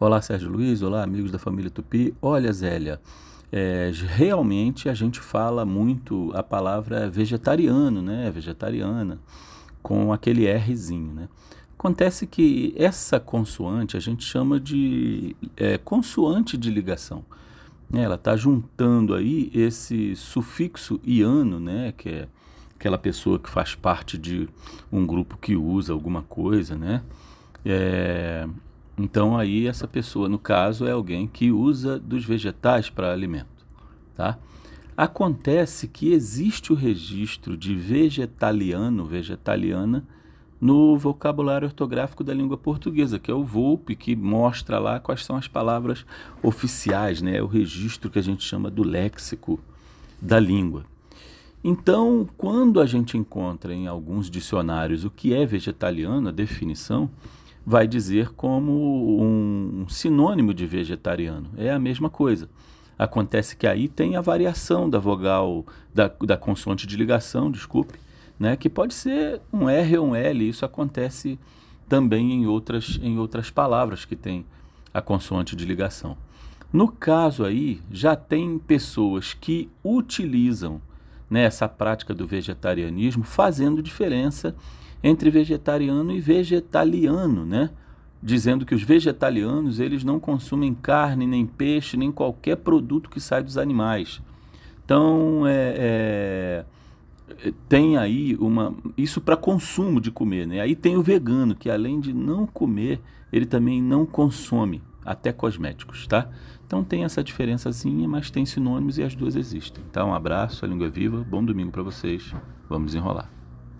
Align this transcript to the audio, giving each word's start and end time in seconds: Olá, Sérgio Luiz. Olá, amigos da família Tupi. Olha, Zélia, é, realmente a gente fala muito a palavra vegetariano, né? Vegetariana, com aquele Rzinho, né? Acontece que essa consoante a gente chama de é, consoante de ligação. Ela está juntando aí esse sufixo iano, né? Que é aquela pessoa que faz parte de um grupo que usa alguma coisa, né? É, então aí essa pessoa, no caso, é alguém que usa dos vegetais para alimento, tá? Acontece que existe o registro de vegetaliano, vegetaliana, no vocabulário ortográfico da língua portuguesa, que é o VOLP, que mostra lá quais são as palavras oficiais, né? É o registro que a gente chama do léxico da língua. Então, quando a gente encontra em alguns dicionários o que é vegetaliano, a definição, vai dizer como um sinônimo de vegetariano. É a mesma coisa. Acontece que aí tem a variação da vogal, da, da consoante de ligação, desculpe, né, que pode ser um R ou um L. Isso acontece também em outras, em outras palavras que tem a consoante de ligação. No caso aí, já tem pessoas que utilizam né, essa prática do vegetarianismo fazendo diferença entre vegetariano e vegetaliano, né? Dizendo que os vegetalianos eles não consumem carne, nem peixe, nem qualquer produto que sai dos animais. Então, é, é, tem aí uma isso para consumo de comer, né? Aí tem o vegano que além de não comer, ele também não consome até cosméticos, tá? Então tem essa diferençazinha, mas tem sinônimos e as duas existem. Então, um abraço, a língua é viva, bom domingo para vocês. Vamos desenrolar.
Olá, 0.00 0.22
Sérgio 0.22 0.48
Luiz. 0.48 0.80
Olá, 0.80 1.02
amigos 1.02 1.32
da 1.32 1.40
família 1.40 1.68
Tupi. 1.68 2.14
Olha, 2.22 2.52
Zélia, 2.52 3.00
é, 3.50 3.90
realmente 4.14 4.88
a 4.88 4.94
gente 4.94 5.18
fala 5.18 5.64
muito 5.64 6.30
a 6.36 6.42
palavra 6.42 7.10
vegetariano, 7.10 8.00
né? 8.00 8.30
Vegetariana, 8.30 9.18
com 9.82 10.12
aquele 10.12 10.48
Rzinho, 10.56 11.12
né? 11.12 11.28
Acontece 11.76 12.28
que 12.28 12.72
essa 12.76 13.18
consoante 13.18 13.96
a 13.96 14.00
gente 14.00 14.24
chama 14.24 14.60
de 14.60 15.34
é, 15.56 15.76
consoante 15.78 16.56
de 16.56 16.70
ligação. 16.70 17.24
Ela 17.92 18.14
está 18.14 18.36
juntando 18.36 19.16
aí 19.16 19.50
esse 19.52 20.14
sufixo 20.14 21.00
iano, 21.02 21.58
né? 21.58 21.92
Que 21.96 22.08
é 22.08 22.28
aquela 22.76 22.98
pessoa 22.98 23.36
que 23.36 23.50
faz 23.50 23.74
parte 23.74 24.16
de 24.16 24.48
um 24.92 25.04
grupo 25.04 25.36
que 25.36 25.56
usa 25.56 25.92
alguma 25.92 26.22
coisa, 26.22 26.76
né? 26.76 27.02
É, 27.64 28.27
então 28.98 29.38
aí 29.38 29.66
essa 29.66 29.86
pessoa, 29.86 30.28
no 30.28 30.38
caso, 30.38 30.86
é 30.86 30.90
alguém 30.90 31.26
que 31.26 31.52
usa 31.52 31.98
dos 31.98 32.24
vegetais 32.24 32.90
para 32.90 33.12
alimento, 33.12 33.64
tá? 34.14 34.38
Acontece 34.96 35.86
que 35.86 36.12
existe 36.12 36.72
o 36.72 36.76
registro 36.76 37.56
de 37.56 37.74
vegetaliano, 37.74 39.04
vegetaliana, 39.04 40.04
no 40.60 40.98
vocabulário 40.98 41.66
ortográfico 41.66 42.24
da 42.24 42.34
língua 42.34 42.56
portuguesa, 42.56 43.18
que 43.18 43.30
é 43.30 43.34
o 43.34 43.44
VOLP, 43.44 43.94
que 43.94 44.16
mostra 44.16 44.80
lá 44.80 44.98
quais 44.98 45.24
são 45.24 45.36
as 45.36 45.46
palavras 45.46 46.04
oficiais, 46.42 47.22
né? 47.22 47.36
É 47.36 47.42
o 47.42 47.46
registro 47.46 48.10
que 48.10 48.18
a 48.18 48.22
gente 48.22 48.42
chama 48.42 48.68
do 48.68 48.82
léxico 48.82 49.60
da 50.20 50.40
língua. 50.40 50.84
Então, 51.62 52.28
quando 52.36 52.80
a 52.80 52.86
gente 52.86 53.16
encontra 53.16 53.72
em 53.72 53.86
alguns 53.86 54.30
dicionários 54.30 55.04
o 55.04 55.10
que 55.10 55.32
é 55.32 55.44
vegetaliano, 55.46 56.28
a 56.28 56.32
definição, 56.32 57.10
vai 57.68 57.86
dizer 57.86 58.30
como 58.30 59.22
um 59.22 59.86
sinônimo 59.90 60.54
de 60.54 60.64
vegetariano. 60.64 61.50
É 61.54 61.70
a 61.70 61.78
mesma 61.78 62.08
coisa. 62.08 62.48
Acontece 62.98 63.54
que 63.54 63.66
aí 63.66 63.88
tem 63.88 64.16
a 64.16 64.22
variação 64.22 64.88
da 64.88 64.98
vogal, 64.98 65.66
da, 65.94 66.08
da 66.08 66.38
consoante 66.38 66.86
de 66.86 66.96
ligação, 66.96 67.50
desculpe, 67.50 67.98
né, 68.40 68.56
que 68.56 68.70
pode 68.70 68.94
ser 68.94 69.42
um 69.52 69.68
R 69.68 69.98
ou 69.98 70.06
um 70.08 70.14
L. 70.16 70.48
Isso 70.48 70.64
acontece 70.64 71.38
também 71.86 72.32
em 72.32 72.46
outras, 72.46 72.98
em 73.02 73.18
outras 73.18 73.50
palavras 73.50 74.06
que 74.06 74.16
tem 74.16 74.46
a 74.92 75.02
consoante 75.02 75.54
de 75.54 75.66
ligação. 75.66 76.16
No 76.72 76.88
caso 76.88 77.44
aí, 77.44 77.82
já 77.90 78.16
tem 78.16 78.58
pessoas 78.58 79.34
que 79.34 79.68
utilizam 79.84 80.80
né, 81.28 81.42
essa 81.42 81.68
prática 81.68 82.14
do 82.14 82.26
vegetarianismo 82.26 83.24
fazendo 83.24 83.82
diferença 83.82 84.56
entre 85.02 85.30
vegetariano 85.30 86.12
e 86.12 86.20
vegetaliano, 86.20 87.44
né? 87.44 87.70
Dizendo 88.22 88.66
que 88.66 88.74
os 88.74 88.82
vegetalianos 88.82 89.78
eles 89.78 90.02
não 90.02 90.18
consumem 90.18 90.74
carne, 90.74 91.26
nem 91.26 91.46
peixe, 91.46 91.96
nem 91.96 92.10
qualquer 92.10 92.56
produto 92.56 93.08
que 93.08 93.20
sai 93.20 93.42
dos 93.42 93.56
animais. 93.56 94.20
Então, 94.84 95.46
é, 95.46 96.64
é, 97.36 97.52
tem 97.68 97.96
aí 97.96 98.36
uma 98.40 98.74
isso 98.96 99.20
para 99.20 99.36
consumo 99.36 100.00
de 100.00 100.10
comer, 100.10 100.46
né? 100.46 100.60
Aí 100.60 100.74
tem 100.74 100.96
o 100.96 101.02
vegano 101.02 101.54
que 101.54 101.70
além 101.70 102.00
de 102.00 102.12
não 102.12 102.46
comer, 102.46 103.00
ele 103.32 103.46
também 103.46 103.82
não 103.82 104.04
consome 104.04 104.82
até 105.04 105.32
cosméticos, 105.32 106.06
tá? 106.06 106.28
Então 106.66 106.84
tem 106.84 107.04
essa 107.04 107.22
diferençazinha, 107.22 108.06
mas 108.08 108.30
tem 108.30 108.44
sinônimos 108.44 108.98
e 108.98 109.02
as 109.02 109.14
duas 109.14 109.36
existem. 109.36 109.82
Então, 109.90 110.10
um 110.10 110.14
abraço, 110.14 110.64
a 110.64 110.68
língua 110.68 110.86
é 110.86 110.90
viva, 110.90 111.24
bom 111.28 111.42
domingo 111.42 111.70
para 111.70 111.82
vocês. 111.82 112.34
Vamos 112.68 112.88
desenrolar. 112.88 113.37